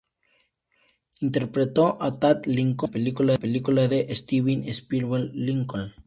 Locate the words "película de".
3.37-4.07